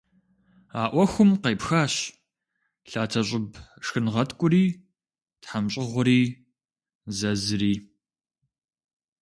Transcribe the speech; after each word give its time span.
А 0.81 0.83
ӏуэхум 0.91 1.31
къепхащ 1.41 1.93
лъатэщӏыб 2.89 3.47
шхынгъэткӏури, 3.85 4.65
тхьэмщӏыгъури, 5.41 6.21
зэзри. 7.17 7.73